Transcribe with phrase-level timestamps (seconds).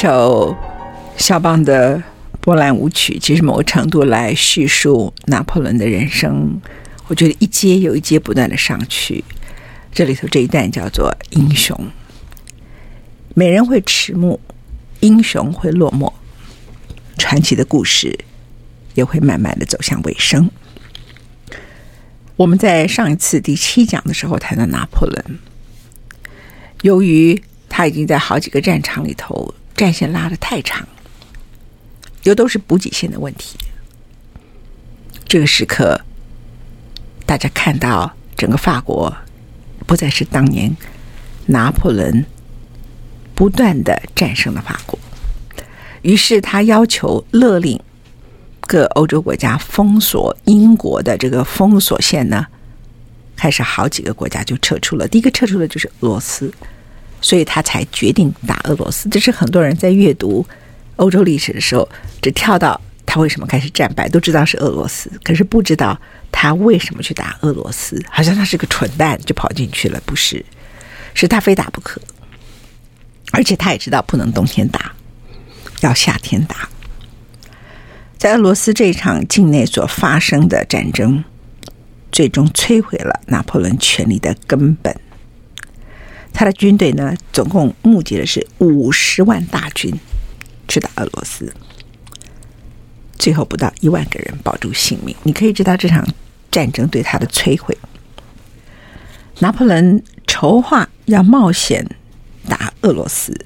[0.00, 0.56] 首
[1.16, 2.00] 肖邦的
[2.40, 6.60] 波兰舞曲，其实某个程度来叙述拿破仑的人生，
[7.08, 9.24] 我觉得一阶又一阶不断的上去。
[9.90, 11.76] 这里头这一段叫做英雄，
[13.34, 14.38] 美人会迟暮，
[15.00, 16.12] 英雄会落寞，
[17.16, 18.16] 传奇的故事
[18.94, 20.48] 也会慢慢的走向尾声。
[22.36, 25.40] 我们在上一次第七讲的时候谈到拿破仑，
[26.82, 29.52] 由于他已经在好几个战场里头。
[29.78, 30.88] 战线拉得太长，
[32.24, 33.56] 又都是补给线的问题。
[35.28, 36.00] 这个时刻，
[37.24, 39.16] 大家看到整个法国
[39.86, 40.76] 不再是当年
[41.46, 42.26] 拿破仑
[43.36, 44.98] 不断的战胜的法国，
[46.02, 47.80] 于是他要求勒令
[48.62, 52.44] 各欧洲国家封锁英国的这个封锁线呢，
[53.36, 55.06] 开始好几个国家就撤出了。
[55.06, 56.52] 第一个撤出的就是俄罗斯。
[57.20, 59.08] 所以他才决定打俄罗斯。
[59.08, 60.46] 这是很多人在阅读
[60.96, 61.88] 欧洲历史的时候，
[62.20, 65.98] 只跳到他为什么开始战败，都知道是俄罗斯，可是不知道
[66.30, 70.44] 他为什么去打俄罗斯，好像他是个蠢蛋就跑进去了，不是？
[71.14, 72.00] 是他非打不可。
[73.32, 74.92] 而且他也知道不能冬天打，
[75.80, 76.68] 要夏天打。
[78.16, 81.22] 在俄罗斯这一场境内所发生的战争，
[82.10, 84.94] 最终摧毁了拿破仑权力的根本。
[86.38, 89.92] 他的军队呢，总共募集的是五十万大军
[90.68, 91.52] 去打俄罗斯，
[93.18, 95.12] 最后不到一万个人保住性命。
[95.24, 96.06] 你可以知道这场
[96.48, 97.76] 战争对他的摧毁。
[99.40, 101.84] 拿破仑筹划要冒险
[102.48, 103.36] 打俄罗斯，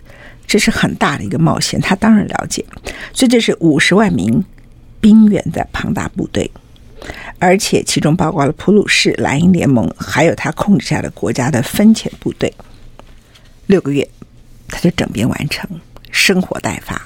[0.47, 2.62] 这是很大的一个冒险，他当然了解。
[3.14, 4.44] 所以这是五十万名
[5.00, 6.50] 兵员的庞大部队，
[7.38, 12.53] 而且其中包括了普鲁士、莱茵联盟，还有他控制下的国家的分遣部队。
[13.66, 14.08] 六个月，
[14.68, 15.68] 他就整编完成，
[16.10, 17.00] 生活待发。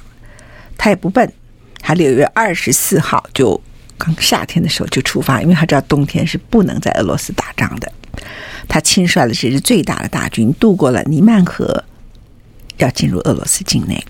[0.78, 1.32] 他也不笨，
[1.80, 3.60] 他六月二十四号就
[3.96, 7.90] 刚夏天的时候就出发，因为他知道冬天是不能在俄罗斯打仗的。
[8.68, 11.84] 他亲率了这支最大的大军，渡过了尼曼河，
[12.78, 14.04] 要进入俄罗斯境内。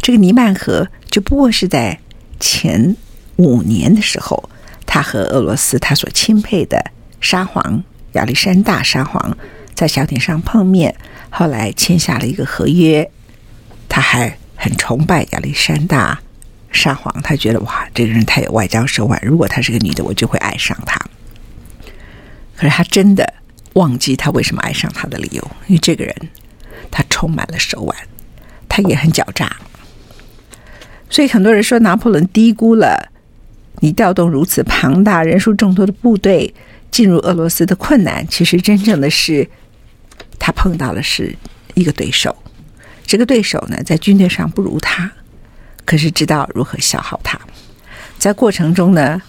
[0.00, 1.98] 这个尼曼河就不过是在
[2.38, 2.94] 前
[3.36, 4.50] 五年的时候，
[4.86, 6.84] 他和俄罗斯他所钦佩的
[7.20, 7.82] 沙皇
[8.12, 9.36] 亚历山大沙皇
[9.74, 10.94] 在小艇上碰面。
[11.34, 13.10] 后来签下了一个合约，
[13.88, 16.20] 他还很崇拜亚历山大
[16.70, 21.00] 沙皇，他觉得哇，这个人太有外交手腕，如果她是个女的，我就会爱上她。
[22.54, 23.32] 可是他真的
[23.72, 26.14] 忘记他为什么爱上她的理由，因为这个人
[26.90, 27.96] 他充满了手腕，
[28.68, 29.56] 他也很狡诈。
[31.08, 33.10] 所以很多人说拿破仑低估了
[33.80, 36.54] 你调动如此庞大、人数众多的部队
[36.90, 39.48] 进入俄罗斯的困难，其实真正的是。
[40.38, 41.36] 他碰到的是
[41.74, 42.36] 一个对手，
[43.06, 45.10] 这个对手呢，在军队上不如他，
[45.84, 47.38] 可是知道如何消耗他。
[48.18, 49.20] 在过程中呢，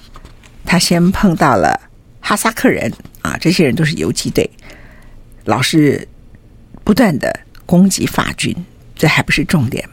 [0.66, 1.90] 他先碰到了
[2.20, 2.92] 哈萨克人
[3.22, 4.50] 啊，这些人都是游击队，
[5.46, 6.08] 老是
[6.84, 8.56] 不断的攻击法军，
[8.96, 9.88] 这还不是重点。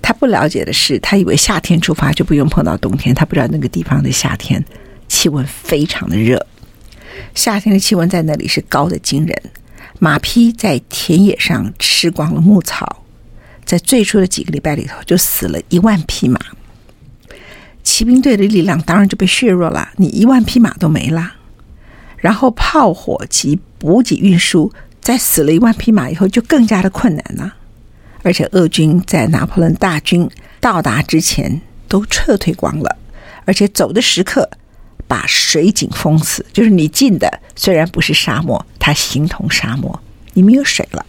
[0.00, 4.64] 他不了解的是，他以为夏天出发就不用碰到冬天，他不知道那个地方的夏天
[5.06, 6.46] 气温非常的热，
[7.34, 9.42] 夏天的气温在那里是高的惊人。
[10.00, 13.02] 马匹在田野上吃光了牧草，
[13.64, 16.38] 在最初的几个礼拜里头就死了一万匹马，
[17.82, 19.90] 骑兵队的力量当然就被削弱了。
[19.96, 21.34] 你一万匹马都没了，
[22.18, 27.54] 然后炮火及补给运输在死了一万匹马以后，就更加的困难了。
[28.22, 30.28] 而且俄军在拿破仑大军
[30.60, 32.96] 到达之前都撤退光了，
[33.44, 34.48] 而且走的时刻
[35.08, 39.98] 把水井封死，就是你进的虽然不是沙漠，它形同沙漠，
[40.34, 41.04] 你没有水了，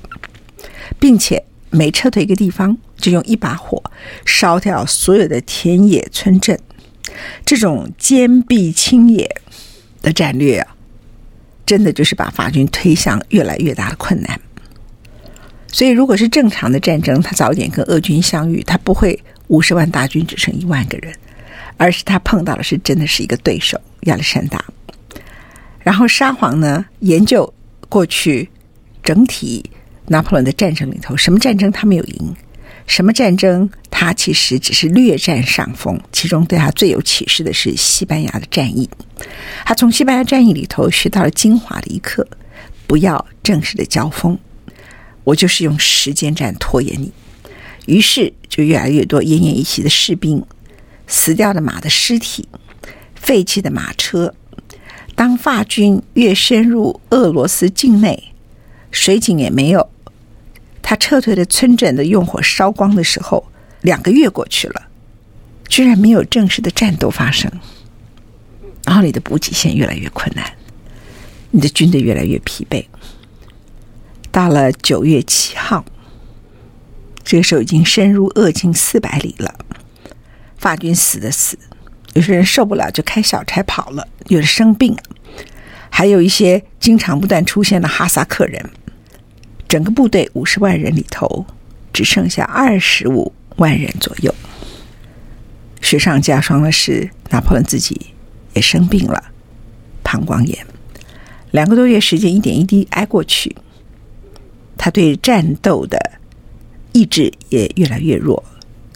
[0.97, 3.83] 并且每撤退一个地方，就用一把火
[4.25, 6.57] 烧掉所有的田野村镇，
[7.45, 9.29] 这种坚壁清野
[10.01, 10.75] 的战略啊，
[11.65, 14.39] 真的就是把法军推向越来越大的困难。
[15.71, 21.13] 所以，如果是正常的战争，他早点跟俄军相遇，他不会五十万大军只剩一万个人，
[21.79, 24.63] 而是他碰到的是真的是一个对手亚历山大。
[25.81, 27.51] 然后沙皇呢，研究
[27.87, 28.47] 过去
[29.01, 29.63] 整体
[30.07, 32.35] 拿破仑的战争里头，什么战争他没有赢，
[32.85, 35.97] 什么战争他其实只是略占上风。
[36.11, 38.87] 其中对他最有启示的是西班牙的战役，
[39.65, 42.27] 他从西班牙战役里头学到了精华的一课：
[42.85, 44.37] 不要正式的交锋。
[45.23, 47.11] 我就是用时间战拖延你，
[47.85, 50.43] 于是就越来越多奄奄一息的士兵、
[51.09, 52.47] 死掉的马的尸体、
[53.15, 54.33] 废弃的马车。
[55.15, 58.31] 当法军越深入俄罗斯境内，
[58.89, 59.89] 水井也没有，
[60.81, 63.45] 他撤退的村镇的用火烧光的时候，
[63.81, 64.83] 两个月过去了，
[65.67, 67.51] 居然没有正式的战斗发生。
[68.85, 70.53] 然后你的补给线越来越困难，
[71.51, 72.85] 你的军队越来越疲惫。
[74.31, 75.83] 到了九月七号，
[77.25, 79.53] 这个时候已经深入俄境四百里了。
[80.59, 81.57] 法军死的死，
[82.13, 84.95] 有些人受不了就开小差跑了，有的生病，
[85.89, 88.63] 还有一些经常不断出现的哈萨克人。
[89.67, 91.45] 整个部队五十万人里头，
[91.93, 94.33] 只剩下二十五万人左右。
[95.81, 98.07] 雪上加霜的是，拿破仑自己
[98.53, 99.23] 也生病了，
[100.03, 100.65] 膀胱炎。
[101.51, 103.55] 两个多月时间，一点一滴挨过去。
[104.77, 105.99] 他对战斗的
[106.91, 108.43] 意志也越来越弱，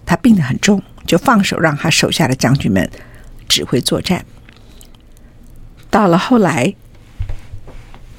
[0.05, 2.89] 他病得很重，就放手让他手下的将军们
[3.47, 4.25] 指挥作战。
[5.89, 6.73] 到了后来，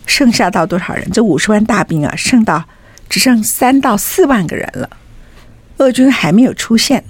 [0.07, 1.11] 剩下到多少人？
[1.11, 2.65] 这五十万大兵啊，剩到
[3.09, 4.91] 只剩三到四万个人了。
[5.79, 7.05] 俄军还没有出现，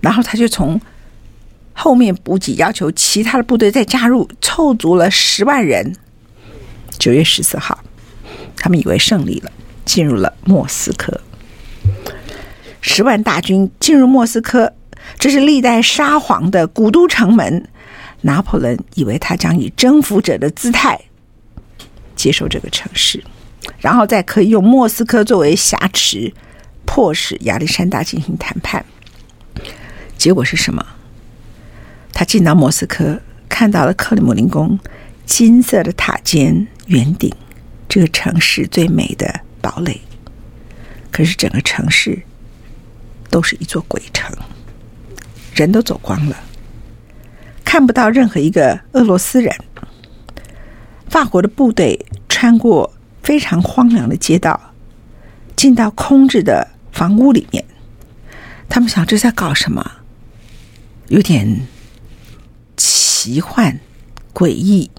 [0.00, 0.80] 然后他就从
[1.72, 5.96] 后面补给，要求其他的部队再加入，凑足了十万人。
[6.98, 7.82] 九月十四号。
[8.58, 9.52] 他们以为胜利了，
[9.84, 11.20] 进入了莫斯科。
[12.88, 14.72] 十万大军进入莫斯科，
[15.18, 17.68] 这是历代沙皇的古都城门。
[18.20, 20.98] 拿破仑以为他将以征服者的姿态
[22.14, 23.22] 接受这个城市，
[23.78, 26.32] 然后再可以用莫斯科作为挟持，
[26.86, 28.84] 迫使亚历山大进行谈判。
[30.16, 30.86] 结果是什么？
[32.12, 34.78] 他进到莫斯科，看到了克里姆林宫
[35.24, 37.34] 金色的塔尖圆顶。
[37.88, 40.00] 这个城市最美的堡垒，
[41.10, 42.22] 可是整个城市
[43.30, 44.30] 都是一座鬼城，
[45.54, 46.36] 人都走光了，
[47.64, 49.54] 看不到任何一个俄罗斯人。
[51.08, 52.92] 法国的部队穿过
[53.22, 54.72] 非常荒凉的街道，
[55.54, 57.64] 进到空置的房屋里面，
[58.68, 59.90] 他们想这在搞什么？
[61.08, 61.66] 有点
[62.76, 63.78] 奇幻
[64.34, 64.90] 诡异，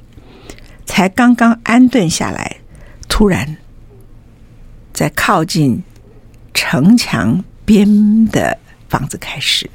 [0.86, 2.58] 才刚刚安顿下来。
[3.10, 3.58] 突然，
[4.94, 5.84] 在靠近
[6.54, 8.58] 城墙边的
[8.88, 9.70] 房子开始，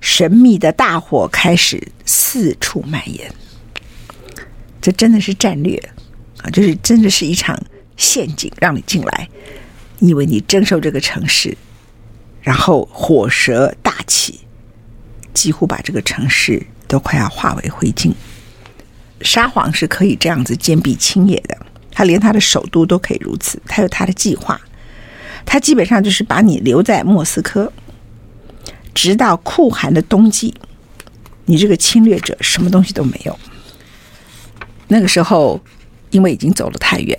[0.00, 3.30] 神秘的大火开始四处蔓延。
[4.80, 5.76] 这真的是战略
[6.38, 6.48] 啊！
[6.48, 7.60] 就是真的是一场
[7.98, 9.28] 陷阱，让你进来，
[9.98, 11.54] 你以为你征收这个城市，
[12.40, 14.40] 然后火舌大起，
[15.34, 18.14] 几乎把这个城市都快要化为灰烬。
[19.20, 21.58] 沙皇是可以这样子坚壁清野的。
[21.90, 24.58] 他连他的首都都可以如此，他有他的计划。
[25.50, 27.72] 他基本上就是把你留在莫斯科，
[28.92, 30.54] 直到酷寒的冬季，
[31.46, 33.36] 你这个侵略者什么东西都没有。
[34.88, 35.58] 那个时候，
[36.10, 37.18] 因为已经走了太远，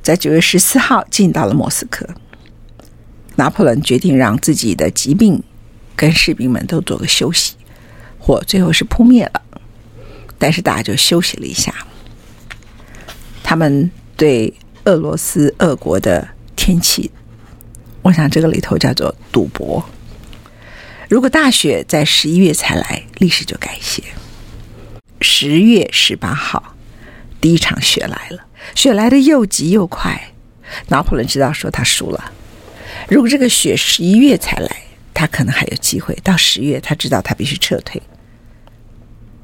[0.00, 2.08] 在九月十四号进到了莫斯科，
[3.34, 5.42] 拿破仑决定让自己的疾病
[5.96, 7.56] 跟士兵们都做个休息，
[8.20, 9.42] 火最后是扑灭了，
[10.38, 11.74] 但是大家就休息了一下。
[13.42, 16.28] 他们对俄罗斯、俄国的
[16.62, 17.10] 天气，
[18.02, 19.82] 我想这个里头叫做赌博。
[21.08, 24.02] 如果大雪在十一月才来，历史就改写。
[25.22, 26.74] 十月十八号，
[27.40, 30.32] 第一场雪来了，雪来的又急又快。
[30.88, 32.30] 拿破仑知道说他输了。
[33.08, 34.82] 如果这个雪十一月才来，
[35.14, 36.14] 他可能还有机会。
[36.22, 38.02] 到十月，他知道他必须撤退。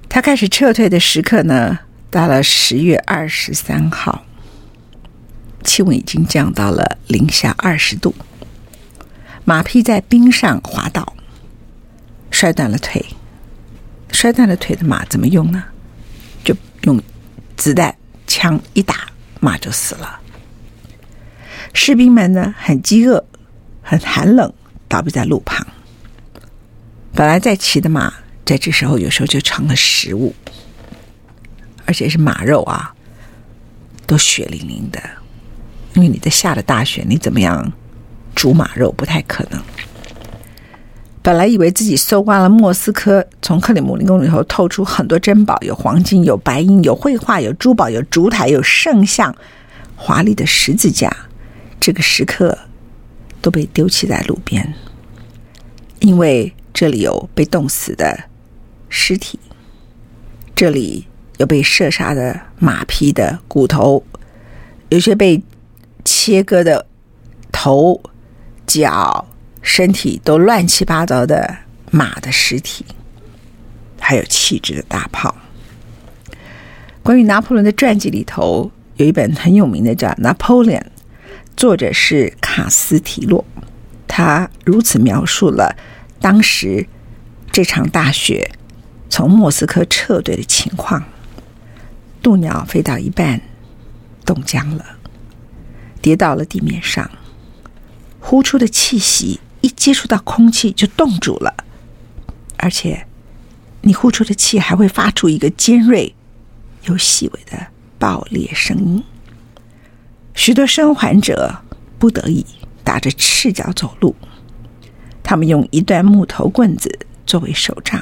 [0.07, 1.79] 他开始撤退的时刻呢？
[2.11, 4.25] 到了十月二十三号，
[5.67, 8.15] 气温已经降到了零下二十度，
[9.45, 11.15] 马匹在冰上滑倒，
[12.31, 13.05] 摔断了腿。
[14.13, 15.63] 摔断了腿的马怎么用呢？
[16.43, 16.99] 就用
[17.57, 17.95] 子弹
[18.27, 19.09] 枪一打，
[19.41, 20.21] 马就死了。
[21.75, 23.23] 士兵们呢，很饥饿，
[23.83, 24.51] 很寒冷，
[24.89, 25.67] 倒毙在路旁。
[27.13, 28.15] 本来在骑的马，
[28.47, 30.35] 在这时候有时候就成了食物，
[31.85, 32.95] 而且是马肉啊，
[34.07, 35.03] 都血淋淋的。
[35.97, 37.73] 因为你在下了大雪，你怎么样
[38.35, 39.61] 煮马肉不太可能。
[41.23, 49.35] 本来以为自己搜刮了莫斯科从克里姆林宫里头透出很多珍宝，有黄金，有白银，有绘画，有珠宝，有烛台，有圣像，
[49.97, 51.11] 华丽的十字架。
[51.81, 52.57] 这个时刻
[53.41, 54.75] 都被丢弃在路边，
[56.00, 58.25] 因为这里有被冻死的
[58.88, 59.38] 尸体，
[60.55, 61.07] 这里
[61.38, 64.05] 有被射杀的马匹的骨头，
[64.91, 65.43] 有些被
[66.07, 66.87] 切割的
[67.53, 68.01] 头、
[68.67, 69.27] 脚。
[69.69, 71.57] 身体都乱七八糟的
[71.91, 72.85] 马的尸体，
[73.99, 75.35] 还有弃置的大炮。
[77.03, 80.79] 关于拿破仑的传记里头有一本很有名的叫《Napoleon》，
[81.57, 83.45] 作者是卡斯提洛。
[84.07, 85.77] 他如此描述了
[86.21, 86.87] 当时
[87.51, 88.53] 这场大雪
[89.11, 91.03] 从莫斯科撤退的情况：
[92.23, 93.41] 渡鸟飞到一半，
[94.25, 94.96] 冻僵了，
[96.07, 97.11] 跌到了地面上，
[98.21, 99.41] 呼出的气息。
[99.61, 101.53] 一接触到空气就冻住了，
[102.59, 103.05] 而且
[103.81, 106.15] 你呼出的气还会发出一个尖锐
[106.85, 107.67] 又细微的
[107.99, 109.03] 爆裂声音。
[110.35, 111.53] 许多生还者
[111.99, 112.47] 不得已
[112.85, 114.15] 打着赤脚走路，
[115.25, 118.01] 他们用一段木头棍子作为手杖，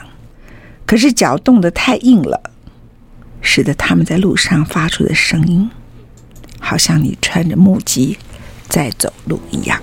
[0.85, 2.51] 可是脚冻得太硬了，
[3.41, 5.71] 使得他们在路上发出的声音，
[6.65, 8.17] 好像你穿着木屐
[8.71, 9.79] 在走路一样。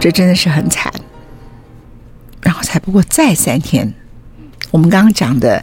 [0.00, 0.92] 这真的是很惨，
[2.40, 3.92] 然后才不过再三天，
[4.70, 5.62] 我们刚刚讲的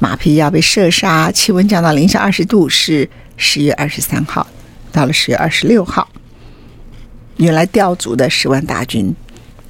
[0.00, 4.46] 马匹要被射杀，气温降到零下二十度是十月二十三号，
[4.90, 6.08] 到了十月二十六号，
[7.36, 9.14] 原来调足的十万大军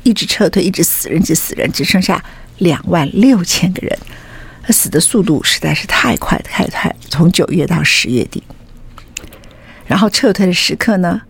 [0.04, 2.24] 一直撤退，一直死人，一直死人，只剩下
[2.58, 3.98] 两万六千个人，
[4.62, 8.40] 他死的速度实在是太快太快，从九月到十月底，
[9.84, 11.22] 然后撤退的时刻呢？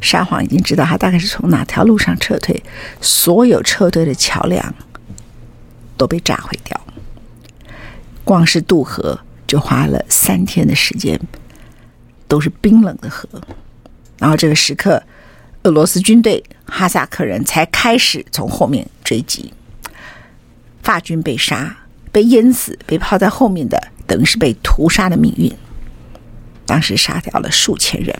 [0.00, 2.62] 沙皇已经知道他大概是从哪条路上撤退，
[3.00, 4.74] 所有撤退的桥梁
[5.96, 6.80] 都被炸毁掉，
[8.24, 11.18] 光是渡河就花了三天的时间，
[12.28, 13.28] 都是冰冷的河。
[14.18, 15.02] 然后这个时刻，
[15.64, 19.52] 俄罗斯军队哈萨克人才开始从后面追击，
[20.82, 21.76] 法军被杀、
[22.12, 25.52] 被淹死、被抛在后面的，等于是被屠杀的命运。
[26.64, 28.14] 当时杀掉了数千人。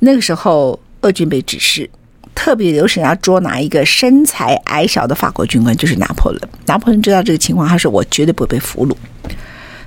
[0.00, 1.88] 那个时候，俄军被指示
[2.34, 6.40] 特别留神要捉拿一个身材矮小的法国军官，就是拿破仑。
[6.66, 8.94] 拿破仑知道这个情况，他说：“我绝对不会被俘虏。”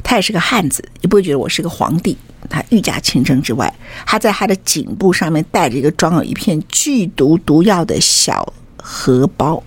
[0.04, 2.18] 他也是个汉子，也不会觉得我是个皇帝。
[2.50, 3.74] 他御驾亲征之外，
[4.06, 9.64] 他在他的颈部上面带着一个装有一片剧毒毒药的小荷包，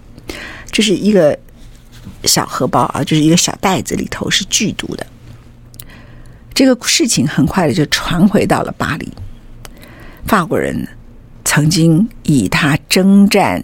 [0.70, 1.38] 就是一个
[2.24, 5.06] 小荷包啊，就是一个小袋子里头是剧毒的。
[6.52, 9.10] 这个事情很快的就传回到了巴黎。
[10.26, 10.88] 法国人
[11.44, 13.62] 曾经以他征战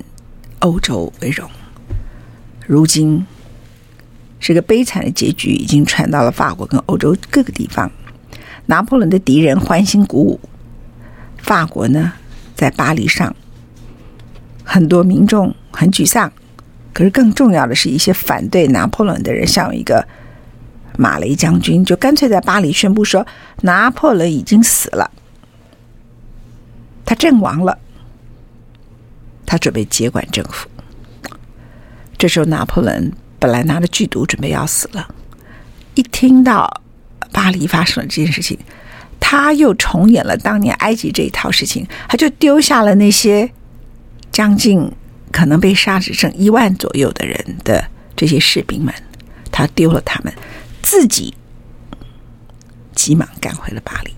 [0.61, 1.51] 欧洲为荣，
[2.67, 3.27] 如今
[4.39, 7.91] 这个悲惨的结局已经传到了法国跟欧洲各个地方。
[8.67, 10.39] 拿破仑的敌人欢欣鼓舞，
[11.39, 12.13] 法国呢，
[12.55, 13.35] 在巴黎上
[14.63, 16.31] 很多民众很沮丧。
[16.93, 20.07] 可是更重要的是一些反对拿破仑的人，像一个
[20.97, 23.27] 马雷将军，就干脆在巴黎宣布说
[23.63, 25.11] 拿破仑已经死了。
[27.11, 27.77] 他阵亡了，
[29.45, 30.69] 他准备接管政府。
[32.17, 35.13] 这时候拿破仑本来拿着剧毒准备要死了，
[35.97, 36.83] 一听到
[37.33, 38.57] 巴黎发生了这件事情，
[39.19, 43.51] 他又重演了当年埃及这一套事情，他就丢下了那些
[44.31, 44.89] 将近
[45.33, 48.95] 可能被杀只剩一万左右的人的这些士兵们，
[49.51, 50.33] 他丢了他们，
[50.81, 51.35] 自己
[52.95, 54.15] 急忙赶回了巴黎，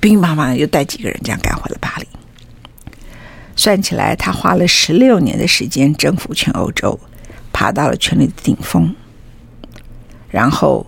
[0.00, 2.08] 兵马上又带几个人这样赶回了巴黎。
[3.62, 6.98] 算起来，他花了十六年的时间征服全欧洲，
[7.52, 8.92] 爬到了权力的顶峰。
[10.28, 10.84] 然后，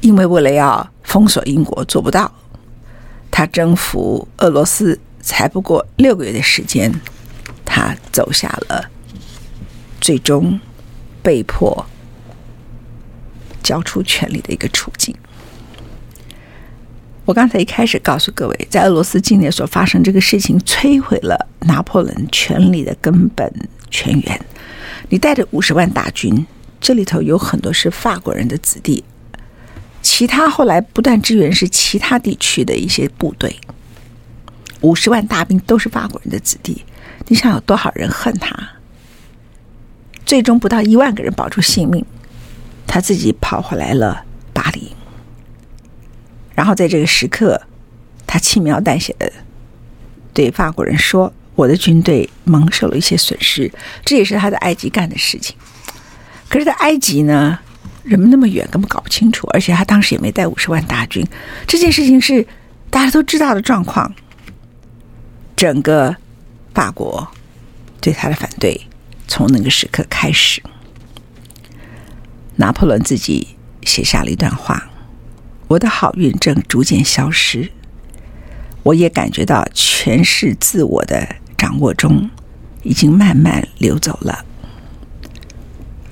[0.00, 2.32] 因为为了要封锁英国，做不到，
[3.30, 6.92] 他征服俄罗斯才不过六个月的时间，
[7.64, 8.90] 他走下了
[10.00, 10.58] 最终
[11.22, 11.86] 被迫
[13.62, 15.14] 交出权力的一个处境。
[17.26, 23.52] 我刚才一开始告诉各位，在俄罗斯境内所发生这个事情，摧毁了拿破仑权力的根本
[23.90, 24.40] 泉源。
[25.08, 26.46] 你带着五十万大军，
[26.80, 29.02] 这里头有很多是法国人的子弟，
[30.00, 33.58] 其他后来不断支援是其他地区的一些部队。
[34.82, 36.84] 五十万大兵都是法国人的子弟，
[37.26, 38.56] 你想有多少人恨他？
[40.24, 42.04] 最终不到一万个人保住性命，
[42.86, 44.92] 他自己跑回来了巴黎。
[46.56, 47.60] 然后在这个时刻，
[48.26, 49.32] 他轻描淡写的
[50.34, 53.70] 对法国人说：“我的军队蒙受了一些损失。”
[54.04, 55.54] 这也是他在埃及干的事情。
[56.48, 57.58] 可是，在埃及呢，
[58.02, 61.24] 人们那么远，根本搞不清楚，而且他当时也没带五十万大军。
[61.66, 62.46] 这件事情是
[62.88, 64.12] 大家都知道的状况。
[65.54, 66.16] 整个
[66.74, 67.26] 法国
[68.00, 68.80] 对他的反对，
[69.28, 70.62] 从那个时刻开始。
[72.56, 73.48] 拿破仑自己
[73.82, 74.90] 写下了一段话。
[75.68, 77.70] 我的好运正逐渐消失，
[78.84, 82.30] 我也感觉到全是自我的掌握中
[82.82, 84.44] 已经慢慢流走了，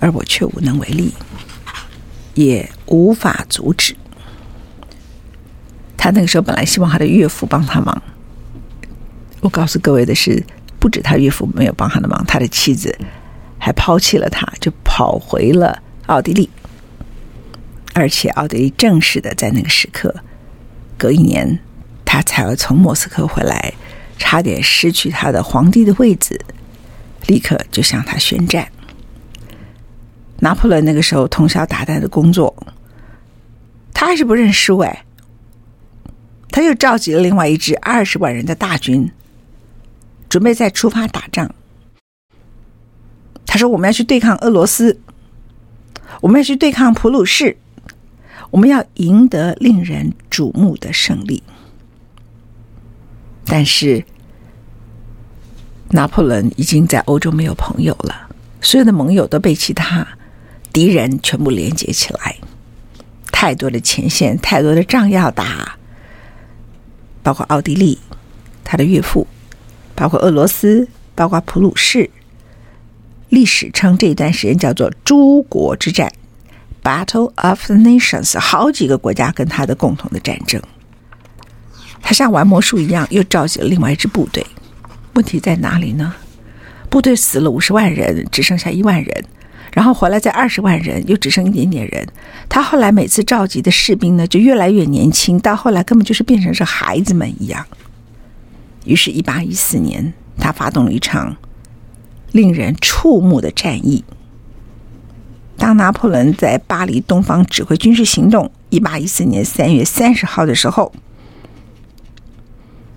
[0.01, 1.15] 而我却无能为力，
[2.35, 3.95] 也无法阻止。
[5.97, 8.03] 他那个时候本来希望他的岳父帮他忙，
[9.41, 10.45] 我告诉各位的是，
[10.81, 12.99] 不止他岳父没有帮他的忙，他的妻子
[13.57, 16.51] 还抛弃了他，就跑回了奥地利。
[17.95, 20.13] 而且奥地利正式的在那个时刻，
[20.99, 21.61] 隔一年，
[22.05, 23.73] 他才要从莫斯科回来，
[24.19, 26.39] 差点失去他的皇帝的位子，
[27.29, 28.69] 立刻就向他宣战。
[30.41, 32.55] 拿破仑那个时候通宵达旦的工作，
[33.95, 35.05] 他还是不认输哎，
[36.51, 39.11] 他又召集了另外一支二十万人的大军，
[40.29, 41.55] 准备再出发打仗。
[43.47, 45.01] 他说：“我们要去对抗俄罗斯，
[46.21, 47.57] 我们要去对抗普鲁士。”
[48.55, 51.43] 我们要赢得令人瞩目的胜利，
[53.45, 54.05] 但是
[55.91, 58.29] 拿破仑已经在欧洲没有朋友了，
[58.61, 60.07] 所有的盟友都被其他
[60.73, 62.37] 敌人全部连接起来，
[63.33, 65.77] 太多的前线，太多的仗要打，
[67.25, 67.99] 包括奥地利，
[68.63, 69.27] 他的岳父，
[69.97, 70.87] 包括俄罗斯，
[71.17, 72.09] 包括普鲁士，
[73.31, 76.13] 历史称这一段时间叫做“诸国之战”。
[76.85, 80.61] Battle of the Nations，好几个国家跟他的共同的战争，
[82.03, 84.47] 他像玩魔术一样，又召集了另外一支部队。
[85.15, 86.15] 问题在哪里呢？
[86.91, 89.25] 部队死了五十万人，只剩下一万人，
[89.73, 92.07] 然后回来再二十万人，又只剩一点点人。
[92.49, 97.65] 他后来每次召集的士兵呢，就越来越年轻，到后来根本就是变成是孩子们一样。
[98.85, 101.35] 于是，一八一四年，他发动了一场
[102.33, 104.05] 令人触目的战役。
[105.57, 110.93] 当拿破仑在巴黎东方指挥军事行动，一八一四年三月三十号的时候，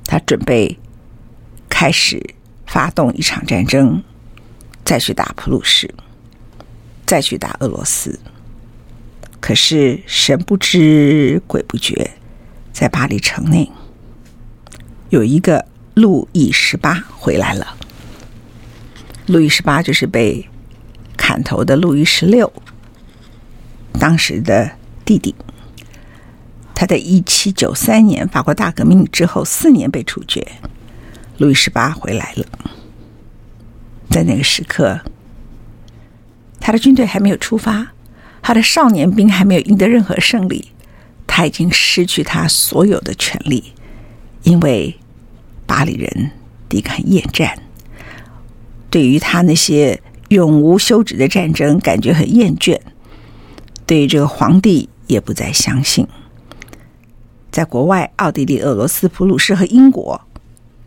[0.05, 0.77] 他准备
[1.69, 2.33] 开始
[2.65, 4.03] 发动一场战争，
[4.83, 5.93] 再去打普鲁士，
[7.05, 8.19] 再去打俄罗斯。
[9.39, 12.11] 可是神不知鬼不觉，
[12.73, 13.71] 在巴黎城内
[15.09, 17.77] 有一个路易十八回来了。
[19.27, 20.49] 路易十八就是被。
[21.17, 22.53] 砍头的路易十六，
[23.99, 24.71] 当时的
[25.03, 25.35] 弟弟，
[26.73, 30.47] 他在一七九三年法国大革命之后四年被处决。
[31.37, 32.45] 路易十八回来了，
[34.09, 35.01] 在那个时刻，
[36.59, 37.87] 他的军队还没有出发，
[38.41, 40.71] 他的少年兵还没有赢得任何胜利，
[41.25, 43.73] 他已经失去他所有的权利，
[44.43, 44.97] 因为
[45.65, 46.31] 巴黎人
[46.69, 47.59] 抵抗厌战，
[48.89, 50.01] 对于他那些。
[50.29, 52.79] 永无休止的战争，感觉很厌倦。
[53.85, 56.07] 对于这个皇帝，也不再相信。
[57.51, 60.21] 在国外，奥地利、俄罗斯、普鲁士和英国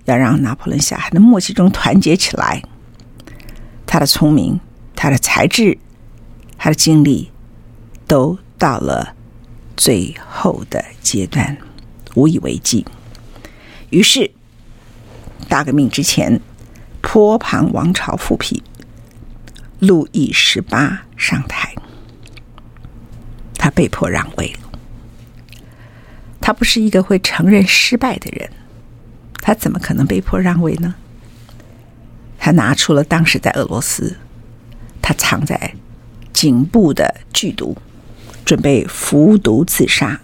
[0.04, 2.62] 要让拿破仑下海的默契中团结起来。
[3.86, 4.60] 他的聪明，
[4.94, 5.78] 他的才智、
[6.58, 7.30] 他的精力，
[8.06, 9.14] 都到了
[9.76, 11.56] 最后的阶段，
[12.14, 12.86] 无以为继。
[13.88, 14.30] 于是，
[15.48, 16.40] 大革命之前，
[17.00, 18.59] 波旁王朝复辟，
[19.80, 21.74] 路易十八上台，
[23.54, 24.54] 他被迫让位。
[26.40, 28.50] 他不是一个会承认失败的人，
[29.40, 30.94] 他怎么可能被迫让位呢？
[32.38, 34.16] 他拿出了当时在俄罗斯，
[35.00, 35.74] 他藏在
[36.32, 37.76] 颈部的剧毒，
[38.44, 40.20] 准备服毒自杀。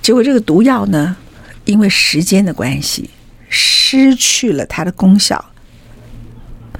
[0.00, 1.16] 结果这个毒药呢，
[1.64, 3.10] 因为时间的关系，
[3.48, 5.51] 失去了它的功效。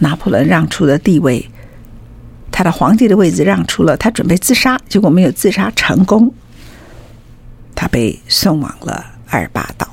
[0.03, 1.49] 拿破仑让出了地位，
[2.51, 6.35] 他的皇帝的位置让出了，他准备自杀，结果没有自杀成功。
[7.77, 9.89] 他被送往了阿尔巴岛，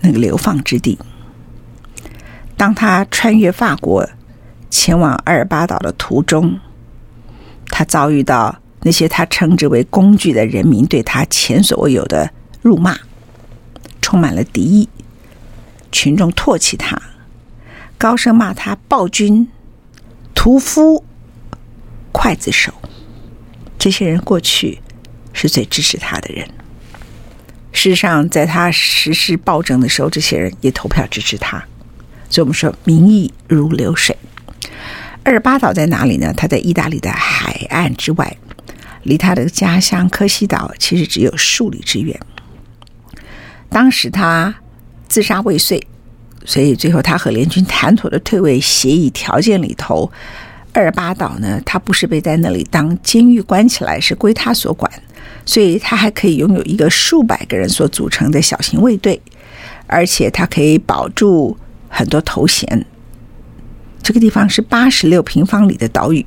[0.00, 0.98] 那个流放之地。
[2.56, 4.08] 当他穿越法国
[4.70, 6.58] 前往阿尔巴岛的途中，
[7.66, 12.30] 他遭遇到那些他称之为工具的人民对他前所未有的
[12.62, 12.96] 辱骂，
[14.00, 14.88] 充满了敌意。
[15.90, 17.00] 群众唾弃他，
[18.02, 19.46] 高声骂他暴君、
[20.34, 21.04] 屠夫、
[22.12, 22.74] 刽子手。
[23.78, 24.80] 这些人过去
[25.32, 26.44] 是最支持他的人。
[27.70, 31.62] 事实上，在他实施暴政的时候，这些人也投票支持他。
[32.28, 34.18] 所以我们说，民意如流水。
[35.22, 36.34] 阿尔巴岛在哪里呢？
[36.36, 38.36] 它在意大利的海岸之外，
[39.04, 42.20] 离他的家乡科西岛其实只有数里之远。
[43.68, 44.56] 当时他
[45.06, 45.86] 自杀未遂，
[46.44, 50.10] 所以最后他和联军谈妥的退位协议条件里头，
[50.72, 54.90] 阿尔巴岛呢，他不是被在那里当监狱关起来，是归他所管，
[55.44, 59.20] 所以他还可以拥有一个数百个人所组成的小型卫队，
[59.86, 61.56] 而且他可以保住。
[61.94, 62.86] 很多头衔，
[64.02, 66.24] 这个地方是八十六平方里的岛屿，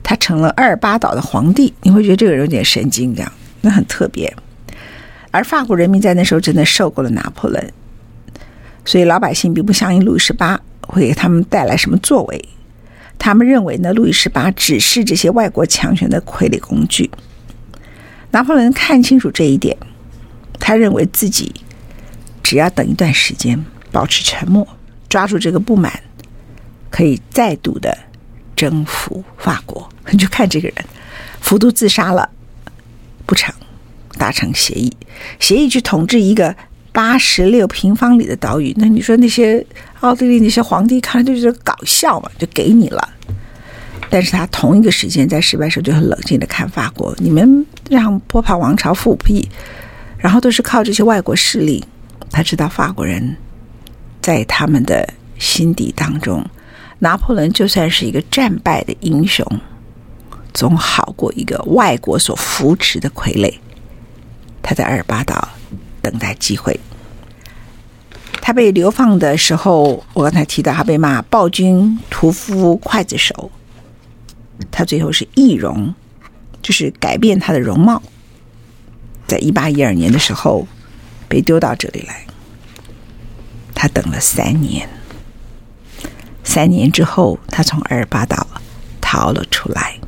[0.00, 1.74] 他成了阿尔巴岛的皇帝。
[1.82, 4.32] 你会觉得这个人有点神经，这样那很特别。
[5.32, 7.72] 而法国人民在那时候真的受够了拿破仑，
[8.84, 12.48] 所以老百姓并不相信路易十八会给他们带来什么作为。
[13.18, 17.10] 他们认为呢，路易十八只是这些外国强权的傀儡工具。
[18.32, 19.76] 拿破仑看清楚这一点，
[20.58, 21.54] 他认为自己
[22.42, 24.66] 只要等一段时间，保持沉默。
[25.08, 25.92] 抓住这个不满，
[26.90, 27.96] 可以再度的
[28.56, 29.86] 征服法国。
[30.10, 30.84] 你就看这个人，
[31.38, 32.30] 服毒自杀了，
[33.26, 33.54] 不成，
[34.16, 34.90] 达成协议，
[35.38, 36.56] 协议去统治一个
[36.92, 38.72] 八十六平方里的岛屿。
[38.76, 39.64] 那你说那些
[40.00, 43.08] 奥地利那些皇帝看了就觉得搞笑嘛，就给你了。
[44.10, 49.48] 但是他同一个时间在失败时候就很冷静的看法国，你们让波旁王朝复辟，
[50.18, 51.82] 然后都是靠这些外国势力，
[52.30, 53.36] 他知道法国人。
[54.20, 56.46] 在他们的心底当中，
[57.00, 59.44] 拿破仑就算是一个战败的英雄，
[60.54, 63.52] 总好过一个外国所扶持的傀儡。
[64.62, 65.48] 他在阿尔巴岛
[66.02, 66.78] 等待机会。
[68.40, 73.50] 他被流放的时候，我刚才提到他被骂暴君、屠夫、刽子手。
[74.70, 75.94] 他最后是易容，
[76.60, 78.02] 就是改变他的容貌，
[79.26, 80.66] 在一八一二年的时候
[81.28, 82.26] 被丢到这里来。
[83.74, 84.88] 他等了三年，
[86.44, 88.46] 三年之后，他从阿尔巴岛
[89.00, 89.98] 逃了出来。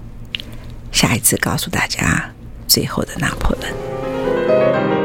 [0.93, 2.31] 下一次告诉大家
[2.69, 5.04] 最后的拿破仑。